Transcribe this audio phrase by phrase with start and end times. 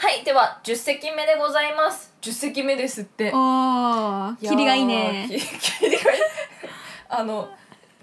[0.00, 2.14] はいでは10席目でございます。
[2.22, 3.32] 10席目ですって。
[3.34, 5.22] おーキリがいいね。
[5.22, 6.20] やーきキリがいい。
[7.10, 7.50] あの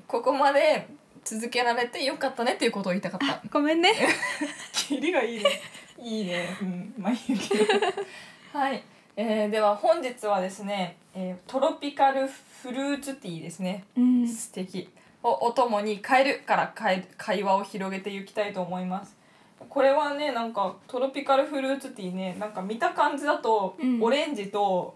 [0.06, 0.90] ここまで
[1.24, 3.42] 続けられてよかったねっていうことを言いたかった。
[3.50, 3.94] ごめんね。
[4.74, 5.62] キリがいいね。
[5.98, 6.58] いいね。
[6.62, 7.64] うんまあいいけど。
[8.52, 8.84] はい、
[9.16, 13.86] えー、では本日はですね、えートロピカルフルーツティーですね。
[13.96, 14.28] うん。
[14.28, 14.90] 素敵。
[15.24, 19.16] をお供にカエルから会会話を広げていきたいと思います
[19.70, 24.02] これはねなんかトロピカルフルーツティーねなんか見た感じだとうん。
[24.02, 24.96] オレンジと、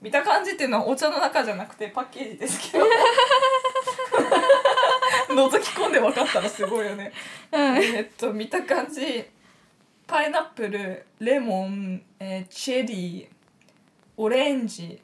[0.00, 2.84] 見た感じっていうのはお茶の中じゃなくてパッケージですけど。
[5.28, 7.12] 覗き込んで分かったらすごいよね。
[7.50, 7.76] うん。
[7.78, 9.24] えっと見た感じ。
[10.06, 13.28] パイナップルレモン、えーチェリー
[14.16, 15.00] オレンジ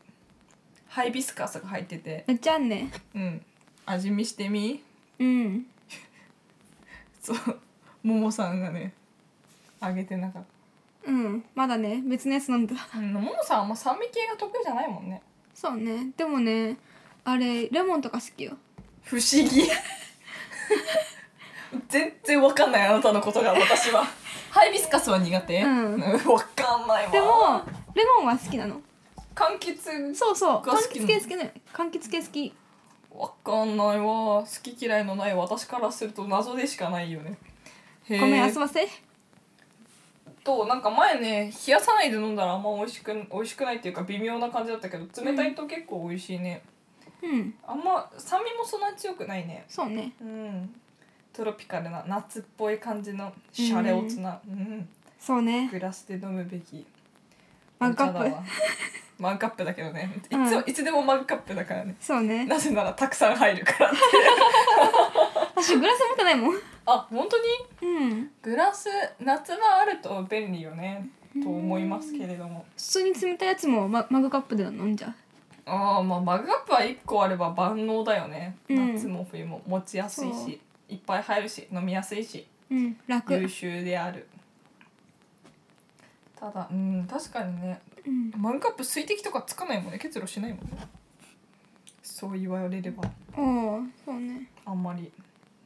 [0.89, 2.25] ハイビスカスが入ってて。
[2.27, 2.91] めっちゃね。
[3.15, 3.45] うん。
[3.87, 4.83] 味見してみ。
[5.19, 5.67] うん。
[7.21, 7.61] そう
[8.03, 8.93] ももさんがね
[9.81, 10.43] あげてなかっ
[11.07, 12.75] うんまだね別のやつ飲んだ。
[12.91, 15.23] たうんももさんはあんま酸味系が得意じゃないもんね。
[15.55, 16.09] そうね。
[16.17, 16.77] でもね
[17.25, 18.57] あれレモンとか好きよ。
[19.03, 19.69] 不思議。
[21.89, 24.05] 全然わかんないあなたのことが私は。
[24.51, 25.63] ハイビスカスは苦手。
[25.63, 26.01] うん。
[26.01, 27.11] わかんないわ。
[27.11, 27.63] でも
[27.95, 28.81] レモンは好きなの。
[29.35, 30.59] 柑橘そうそう。
[30.59, 31.09] 柑が好きなの。
[31.09, 32.55] 橘系好きね柑橘系好き。
[33.11, 34.05] わかんないわ。
[34.05, 37.39] 好き嫌いのない私からすると謎でしかないよね
[38.09, 38.89] ごめん遊ばせ
[40.43, 46.63] となんか前ね冷やさないで飲んだらあんま美味しく美味しくないっていうか微妙な感じだったけど冷たいと結構美味しいね、
[47.23, 47.55] うん。
[47.67, 49.65] あんま酸味もそんなに強くないね。
[49.69, 50.13] そうね。
[50.21, 50.75] うん。
[51.33, 54.89] トロピカルな夏っぽい感じのシャレオツな、うん。
[55.19, 55.69] そうね。
[55.71, 56.87] グラスで飲むべき。
[57.79, 58.19] マグカップ。
[58.19, 58.45] お茶だわ。
[59.19, 60.11] マグカップだけどね。
[60.17, 60.65] いつ,、うん。
[60.67, 61.95] いつでもマグカップだからね。
[62.01, 62.47] そうね。
[62.47, 63.93] なぜならたくさん入るから
[65.57, 66.55] 私グラス持ってないもん
[66.93, 67.37] あ本当
[67.87, 68.01] に？
[68.01, 68.31] うん。
[68.43, 68.89] グラス
[69.21, 71.09] 夏場あると便利よね
[71.43, 72.65] と思いますけれども。
[72.77, 75.15] 普通に冷たいやつもママグカップで飲んじゃう？
[75.67, 78.95] ああまあマグカップは1個あれば万能だよね、うん。
[78.95, 82.97] 夏も冬も持ちやすいしいっぱい入るし飲みやすいしうん。
[83.07, 83.35] 楽。
[83.35, 84.27] 優秀である。
[86.35, 88.33] ただうん確かにねうん。
[88.37, 89.99] マグカップ水滴とかつかないもんね。
[89.99, 90.71] 結露しないもんね。
[92.03, 93.05] そう言われれば。
[93.37, 93.43] お
[93.77, 94.51] おそうね。
[94.65, 95.13] あんまり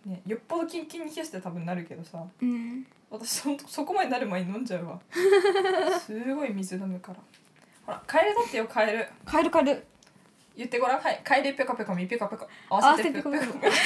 [0.06, 2.22] ねよっぽどキンキンに冷やして多分なるけどさ。
[2.40, 2.86] うん。
[3.10, 5.00] 私そんそこまでなる前に飲んじゃうわ。
[6.00, 7.18] すごい水飲むから。
[7.86, 9.08] ほらカエルだってよカエル。
[9.24, 9.86] カエルカエル。
[10.56, 11.00] 言ってごらん。
[11.00, 11.20] はい。
[11.24, 12.44] カエルピョコピョコミピョコピョコ。
[12.70, 13.38] 合合わわせてせてピョコ。
[13.38, 13.58] ピョコ。
[13.58, 13.76] ピョコ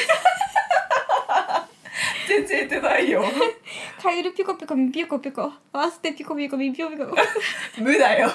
[2.28, 3.24] 全然言ってないよ。
[4.02, 5.50] カエルピコピコミピコピコ。
[5.72, 7.04] 合わせてピコピコミピコピコ。
[7.80, 8.30] 無だよ。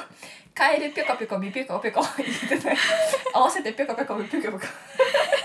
[0.53, 2.01] カエルピョコピョコミピョコピョコ。
[2.17, 2.77] 言ってない。
[3.33, 5.42] 合わせてピョコピョコミピョコピョコ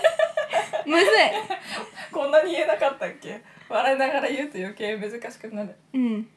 [0.89, 1.07] むずい。
[2.11, 3.41] こんなに言えなかったっけ？
[3.69, 5.75] 笑いながら言うと余計難しくなる。
[5.93, 6.27] うん。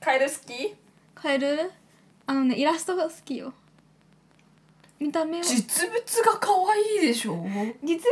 [0.00, 0.74] カエル好き？
[1.14, 1.70] カエル？
[2.26, 3.52] あのねイラストが好きよ。
[4.98, 5.44] 見た目は。
[5.44, 7.34] 実物が可愛いでしょ？
[7.34, 8.02] 実物ね。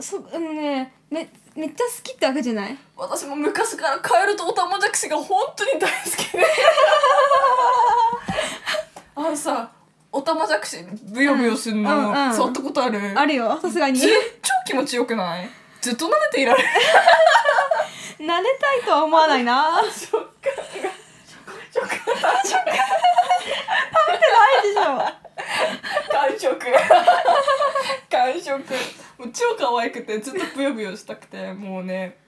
[0.00, 2.78] そあのねめめっちゃ好きってわけじゃない？
[2.96, 6.44] 私も昔からカエルとオタマジャクシが本当に大好きで。
[9.14, 9.70] あのさ
[10.12, 10.78] オタマジャクシ
[11.10, 12.26] ブヨブヨするの、うんうん。
[12.28, 13.00] うん触ったことある？
[13.16, 13.98] あるよさすがに。
[13.98, 14.06] ず
[14.42, 15.48] 超気持ちよくない？
[15.80, 16.68] ずっと撫でていられる？
[18.20, 19.80] 撫でたいとは思わないな。
[19.90, 20.90] 食感が
[21.72, 22.30] 食感な
[24.60, 24.82] いでしょ
[26.12, 26.56] 感触
[28.10, 28.58] 感触
[29.18, 32.18] もう超可愛くてずっとブヨブヨしたくてもうね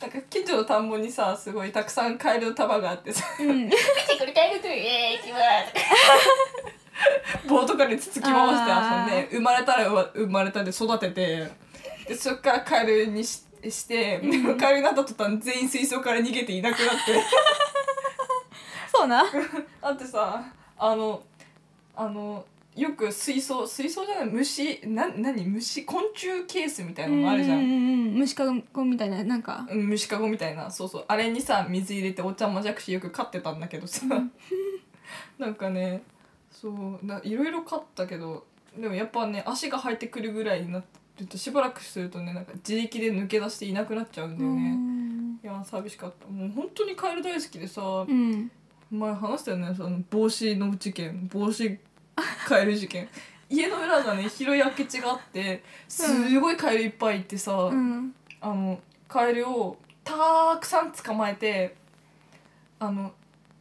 [0.00, 0.18] なんか。
[0.30, 3.76] 近所の田んぼにさすごいたくさんカエルの束があってさうん「見て
[4.18, 5.42] これカエルとイエーイ行きます」
[7.48, 11.50] 棒とかにつつき回して遊んで生まれたら生まれたで育てて
[12.06, 17.22] でそっからカエルにしして、でもカエルになった途端全員水槽から逃げていなくなって。
[18.92, 19.24] そうな。
[19.80, 20.44] だってさ
[20.76, 21.22] あの
[21.94, 22.44] あの
[22.74, 27.76] よく水槽水槽じゃない虫な何虫昆虫ケースみたいなのあるじゃん、うんうんう
[28.10, 29.66] ん虫かごみたいななんか。
[29.70, 30.70] うん虫かごみたいな。
[30.70, 31.04] そうそう。
[31.08, 34.06] あれにさ水入れてお茶まじゃくしよく飼ってたんだけどさ、
[35.38, 36.02] なんかね
[36.52, 38.44] そうないろいろ飼ったけど
[38.78, 40.82] でもやっぱね足が生えてくるぐらいにな
[41.18, 45.40] るとしばらくするとねなんか自力で抜け出していなくなっちゃうんだようね、ん。
[45.42, 46.26] いや寂しかった。
[46.28, 48.50] もう本当にカエル大好きでさ、うん。
[48.90, 51.78] 前話したよねその帽子の事件帽子
[52.46, 53.08] カエル事件。
[53.48, 58.14] 家の裏がね広い空き地があってすごいカエルいっぱいいてさ、うん。
[58.40, 61.76] あのカエルをたくさん捕まえて
[62.78, 63.12] あの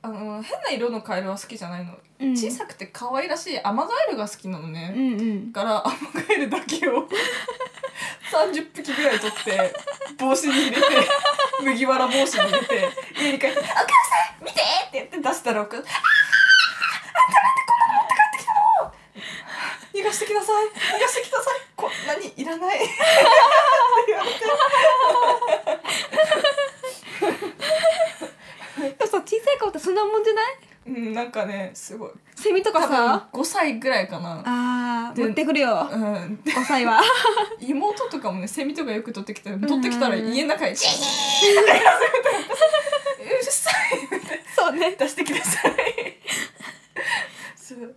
[0.03, 2.31] あの変な色のカエルは好きじゃないの、うん。
[2.35, 5.51] 小さくて可愛らしいアマガエルが好きなのね、うんうん。
[5.51, 5.95] だからアマ
[6.27, 7.07] ガエルだけを
[8.31, 9.73] 30匹ぐらい取って
[10.17, 10.87] 帽子に入れて
[11.61, 12.89] 麦わら帽子に入れて
[13.19, 13.75] 家に帰って「お母さ
[14.41, 18.93] ん見て!」って言って出したらお母さん「あーあんたなんでこんなの持って帰ってきたの
[19.93, 20.65] 逃がしてきなさい
[20.97, 22.87] 逃がしてきなさいこんなにいらない」って
[24.07, 24.39] 言われて
[28.97, 30.45] でもさ小さい顔ってそんなもんじゃない
[30.87, 32.11] うんなんかねすごい。
[32.35, 34.37] セミとかさ？5歳ぐらいかな。
[34.37, 35.87] であー持ってくるよ。
[35.91, 36.39] うん。
[36.43, 36.99] 5歳は。
[37.61, 40.89] 妹とかもねセミとかよく取ってきて取ってきたら家の中に「ジー!」
[43.23, 44.01] うるさい。
[44.11, 44.95] みたいなそうね。
[44.97, 45.73] 出してきなさい。
[47.55, 47.95] そう。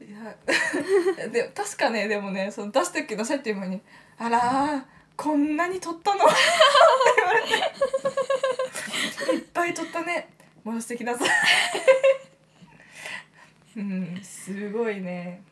[0.00, 1.28] いや。
[1.28, 3.80] でも確かねでもねその出してきなさいっていう前に
[4.18, 4.82] 「あらー
[5.16, 6.34] こんなに取ったの?」って
[7.16, 7.48] 言われて
[9.34, 10.28] 「いっぱい取ったね。
[10.62, 11.28] 戻してきなさい」
[13.76, 14.20] うん。
[14.22, 15.42] すごいね。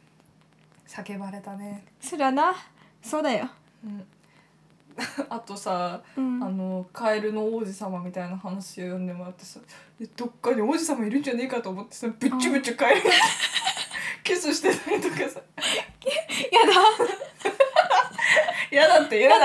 [0.93, 2.55] 叫ばれたね、そりゃな。
[3.03, 3.49] そうだよ。
[3.83, 4.07] うん、
[5.31, 6.45] あとさうん。
[6.45, 9.59] あのカエルの王子様みたいな話を読んでもらってさ
[10.01, 13.11] えどっかに王子様いるんじゃねえかと思ってさぶっちゅぶっちゅカエルに
[14.23, 15.23] キスしてたりとかさ。
[15.25, 16.73] やだ。
[18.71, 19.43] 嫌だって言うなよ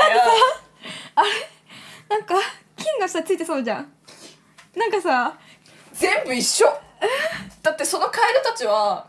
[2.10, 2.36] なんか
[2.76, 3.92] 金が下ついてそうじゃん。
[4.76, 5.38] なんかさ。
[5.94, 6.87] 全部一緒？
[7.62, 9.08] だってそのカエルたちは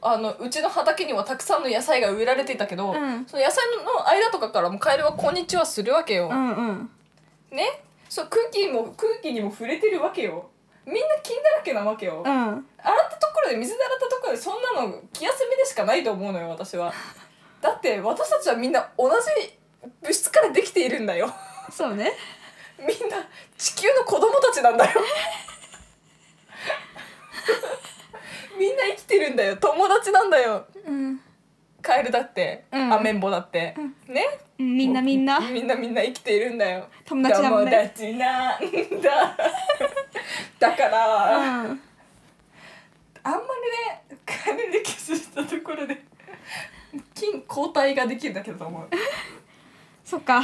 [0.00, 3.26] あのうちの畑にはたくさんの野菜が植えられていたけど、うん。
[3.26, 6.90] その野菜の間とかからもカエルは「こんにちは」するわけよ、うんうん。
[7.50, 7.82] ね？
[8.08, 10.50] そう空気も空気にも触れてるわけよ。
[10.84, 12.32] みんな菌だらけなわけよ、うん。
[12.32, 16.92] 洗ったところで水で洗ったところでそんなの気休めでしかないと思うのよ私は。
[17.60, 19.58] だって私たちはみんな同じ
[20.02, 21.32] 物質からできているんだよ。
[21.70, 22.12] そうね。
[22.78, 23.16] みんな
[23.56, 25.00] 地球の子供たちなんだよ
[28.58, 29.56] みんな生きてるんだよ。
[29.56, 30.66] 友達なんだよ。
[30.86, 31.20] うん。
[31.80, 32.92] カエルだって、うん。
[32.92, 33.74] アメンボだって、
[34.06, 34.26] ね
[34.58, 34.76] うん。
[34.76, 35.40] みんなみんな。
[35.40, 36.88] みんなみんな生きているんだよ。
[37.04, 37.50] 友達だ。
[37.50, 38.58] もんね友達な。
[38.58, 38.60] ん
[39.02, 39.36] だ。
[40.58, 41.82] だから、うん。
[43.24, 46.02] あんまりねカエルでキスしたところで
[47.14, 48.88] 菌抗体ができるだけだと思う、
[50.04, 50.42] そっか。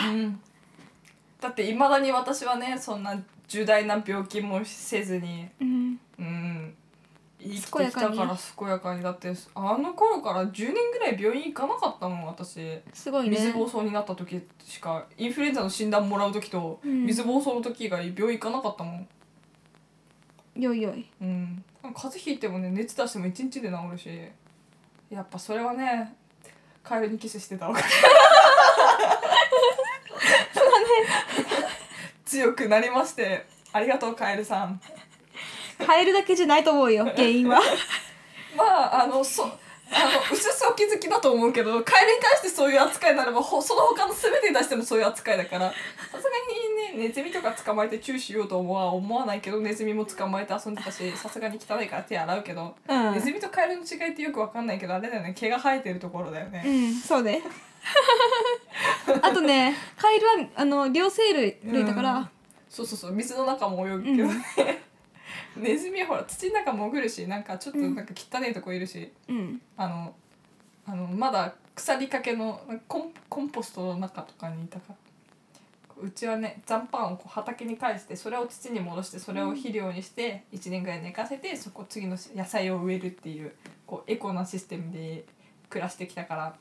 [1.40, 5.48] だっていまだに私はねそんな重大な病気もせずに。
[5.60, 6.00] うん。
[6.18, 6.74] うん
[7.40, 9.02] 生きてきたから健やかに。
[9.02, 12.80] だってあの頃から10年ぐらい病院行かなかったもん私。
[12.92, 13.36] すごいね。
[13.36, 17.06] 水疱瘡になった時しかインフルエンザの診断もらう時と、うん。
[17.06, 19.08] 水疱瘡の時以外病院行かなかったもん。
[20.60, 21.08] よいよい。
[21.20, 21.64] うん。
[21.82, 24.08] 風邪ひいてもね熱出しても1日で治るし。
[25.10, 26.14] やっぱそれはね
[26.82, 27.82] カエルにキスしてたわけ
[32.24, 34.80] 強くなりましてありがとうカエルさん
[35.84, 37.60] カエルだけじゃないと思うよ 原因は。
[38.56, 39.44] まああのそ
[39.90, 45.74] あのうすすお気づきだと思うけどカエルに対してそういう扱いならばほその他の全てに対してもそういう扱いだからさ
[46.10, 46.18] すが
[46.92, 53.12] にねネズミとか捕まえてチューしようとは思わないけどネズミも捕まえて遊んでたしさすがに汚いから手洗うけど、うん。
[53.14, 55.32] ネズミとカエルの違いってよくわかんないけどあれだよね。
[55.34, 57.42] 毛が生えてるところだよね、うんそうね。
[59.22, 62.28] あとねカエルはあの両生類類だから、うん。
[62.68, 63.12] そうそうそう。
[63.12, 64.82] 水の中も泳ぐけどね、
[65.58, 69.60] ネズミはほら土の中潜るしなんかちょっとなんか汚いとこいるし、うん。
[69.76, 70.14] あの
[70.86, 74.84] あのまだ腐りかけのコンコンポストの中とかにいたか。
[74.90, 74.94] ら
[76.00, 83.52] うちはね残飯をこう畑に返してそれを土に戻してそれを肥料にして1年ぐらい寝かせてそこ次の野菜を植えるっていう
[83.86, 85.24] こうエコなシステムで
[85.68, 86.54] 暮らしてきたから。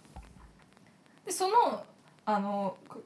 [1.26, 1.84] でその
[2.26, 3.02] あのこ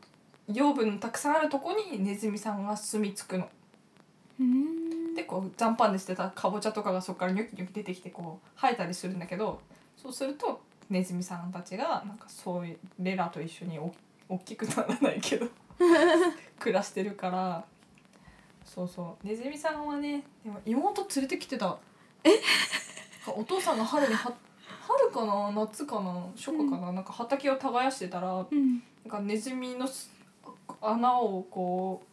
[0.47, 3.49] 養分のたくさんあるとこにネズミさんが住み着くの。
[4.39, 9.59] うんでこう残飯でしてたかぼちゃとかがそこからニョキニョキ出てきてこう生えたりするんだけど
[9.95, 13.93] そうするとネズミさんたちがなんかそういうレラと一緒にお
[14.27, 15.47] 大きくならないけど
[16.59, 17.63] 暮らしてるから。
[18.63, 19.27] そうそう。
[19.27, 21.77] ネズミさんはねでも妹連れてきてた。
[22.23, 22.29] え？
[23.35, 24.31] お父さんが春には
[24.81, 25.51] 春かな？
[25.51, 26.27] 夏かな？
[26.35, 28.75] 初夏かな、なんか畑を耕してたらうん。
[29.03, 30.11] なんかネズミのす
[30.81, 32.10] 穴をこう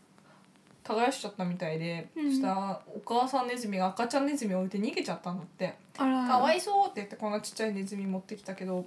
[0.89, 2.31] 耕しちゃったみたいで、うん。
[2.31, 5.75] そしたらお母さんネズミが赤ちゃんネズミを置いて逃げちゃったんだって。
[5.95, 8.87] かわいそうって言ってこんなちっちゃいネズミ持ってきたけど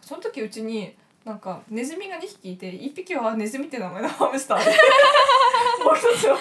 [0.00, 4.70] その時うちになんかネズミが2匹いて1匹はネズミって名前の ハムスターで。
[5.84, 6.38] もう一つは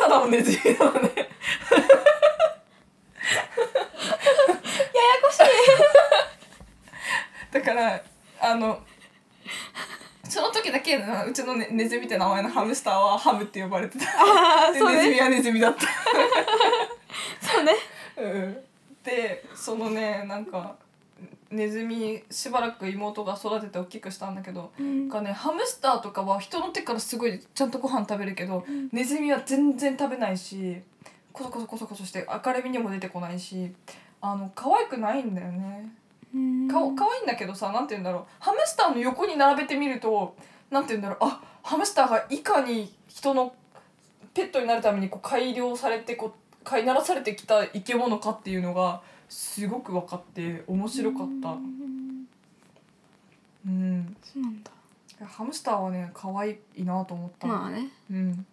[0.00, 1.00] ただのネズミなのね。
[1.00, 1.28] やや
[5.22, 5.44] こしい。
[7.64, 8.02] から
[8.40, 8.82] あの
[10.34, 14.04] その時だけうちのねネズミって名前のハムスターはハムって呼ばれてた。
[14.04, 14.96] ああでそうね。
[14.96, 15.86] ネズミはネズミだった。
[17.40, 17.72] そうね。
[18.16, 18.56] うん。
[19.04, 20.74] でそのねなんか
[21.52, 25.08] ネズミしばらく妹が育てて大きくしたんだけど、うん。
[25.08, 30.82] なんかねハムスターとかは人の手からすごいちゃんとご飯食べるけど、ネズミは全然食べないし
[31.32, 33.72] コソコソコソコソして明るみにも出てこないし
[34.20, 35.92] あの可愛くないんだよね
[36.34, 38.24] うんか可愛いんだけどさなんて言うんだろう。
[38.40, 40.36] ハムスターの横に並べてみると
[40.70, 41.18] なんて言うんだろう。
[41.20, 43.54] あハムスターがいかに人の
[44.34, 51.50] ペットになるためにこう改良されてこう飼いならされてきた生き物かっていうのがすごく分かって面白かった。
[51.50, 52.26] うん
[53.66, 54.16] うん。
[54.22, 54.70] そうなんだ。
[55.26, 57.88] ハムスターはね可愛いなと思った、まあね。
[58.10, 58.46] うん。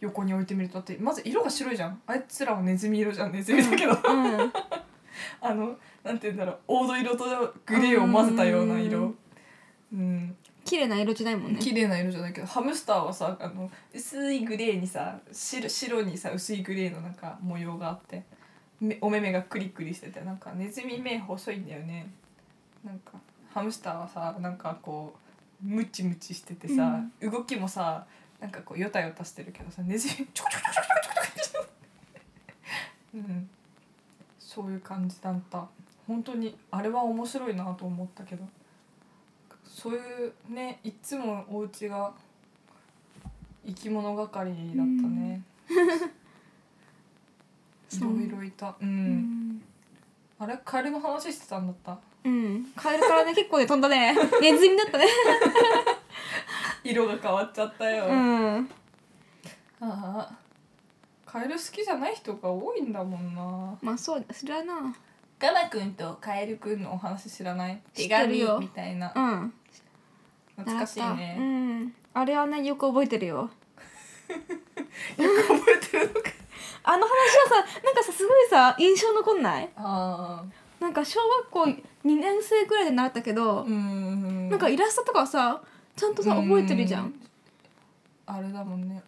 [0.00, 2.00] 横に置いてみるとだってまず色が白いじゃん。
[2.06, 3.32] あいつらはネズミ色じゃん。
[3.32, 3.92] ネズミだけど。
[3.92, 4.52] うん
[5.40, 8.98] あのなんて言うんだろう黄土色とグレーを混ぜたような色。
[8.98, 9.16] うん。
[9.92, 10.36] うん。
[10.64, 11.58] 綺麗な色じゃないもんね。
[11.58, 18.22] 綺麗な色じゃないけどハムスターはさあの薄いグレーにさ白白にさ薄いグレーのなんか模様があって
[18.80, 22.10] めお目目がクリクリしててなんかネズミ目細いんだよね。
[22.84, 23.12] なんか
[23.52, 25.14] ハムスターはさなんかこ
[25.64, 28.04] うムチムチしててさ、動きもさ
[28.40, 31.68] なんかこうヨタヨタしてるけどさネズミちょこちょこちょこちょこちょこちょこ
[33.14, 33.50] うん
[34.54, 35.66] そういう感じだった。
[36.06, 38.44] 本当にあれは面白いなと思ったけど。
[39.64, 42.12] そういうねいつもお家が
[43.66, 45.42] 生き物係だったね、
[47.90, 48.76] いろいろいた。
[48.80, 49.62] うん、うん。
[50.38, 51.98] あれカエルの話してたんだった。
[52.24, 52.72] うん。
[52.76, 54.14] カエルからね結構ね飛んだね。
[54.42, 55.06] ネズミだったね。
[56.84, 58.14] 色が変わっちゃったよ、あう
[58.60, 58.70] ん。
[59.80, 60.38] あ
[61.32, 63.78] カエル好きじゃない人が多いんだもんな。
[63.80, 64.94] まあそうそれはな
[65.38, 67.80] ガナ君とカエル君のお話知らない？
[67.94, 68.58] 知手紙ってるよ。
[68.60, 69.12] みたいな。
[69.16, 69.52] うん。
[70.58, 71.36] 懐かしい習ったうね、
[71.84, 71.94] ん。
[72.12, 73.50] あれはねよく覚えてるよ。
[74.28, 74.42] 覚
[75.18, 76.30] えてるのか。
[76.84, 77.10] あの話
[77.54, 79.70] はさなんかさすごいさ印象残んない？
[79.76, 80.44] あ
[80.80, 84.50] なんか小学校2年生ぐらいで習ったけどあ、うん。
[84.50, 85.62] なんかイラストとかさ
[85.96, 87.20] ちゃんとさ覚えてるじゃうん。
[88.26, 89.02] あれだもんね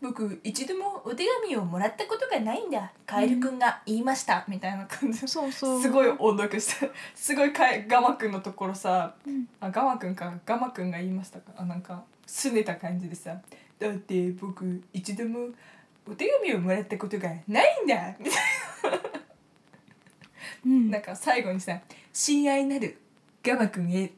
[0.00, 2.92] 僕一度もお手紙をもらったことがないんだ。
[3.04, 5.82] カエルくんが言いました、みたいな感じそうそう。
[5.82, 9.48] すごい音読してすごいかえガマくんのところさうん。
[9.60, 11.52] あガマくんかガマくんが言いましたか？
[11.56, 13.36] あなんかすねた感じでさ。
[13.78, 15.48] だって僕一度も
[16.08, 18.14] お手紙をもらったことがないんだ。
[18.18, 18.34] みたい
[20.64, 20.90] うん。
[20.90, 21.80] な なんか最後にさ
[22.12, 22.98] 「親愛なる
[23.42, 24.10] ガマくんへ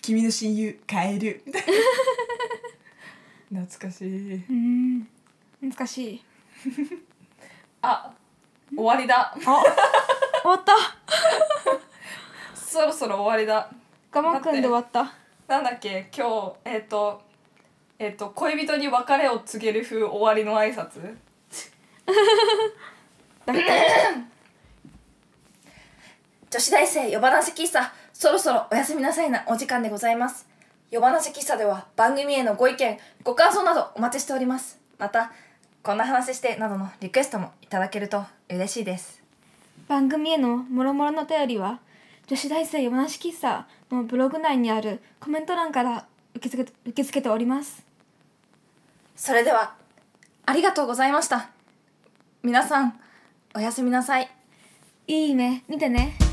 [0.00, 1.68] 君の親友カエル」みたいな
[3.50, 4.34] 懐かしい。
[4.34, 5.08] うん。
[5.62, 6.24] 難しい。
[7.82, 8.12] あ
[8.74, 9.32] 終わりだ。
[9.34, 10.72] あ終わった。
[12.54, 13.70] そろそろ終わりだ。
[14.12, 15.14] 我慢くんで終わった。
[15.46, 16.10] なんだっけ？
[16.14, 17.22] 今日えっ、と
[17.98, 21.02] えっ、と恋人に別れを告げる風終わりの挨拶。
[23.46, 23.64] だって
[26.50, 27.92] 女子大生夜話喫茶。
[28.18, 30.44] そろそろおやすみなさいなお時間でございます
[30.90, 34.80] 夜話喫茶では番組へのご意見ご感想などお待ちしております。
[34.98, 35.32] また
[35.82, 39.22] こんな話してなどのリクエストもいただけると嬉しいです。
[39.86, 41.80] 番組へのもろもろのお便りは
[42.26, 47.84] 女子大生山梨喫茶のブログ内にあるコメント欄から受け付け受け付けております。
[49.14, 49.74] それでは
[50.46, 51.50] ありがとうございました。
[52.42, 52.98] 皆さん
[53.54, 54.30] おやすみなさい。
[55.06, 56.27] いい夢見てね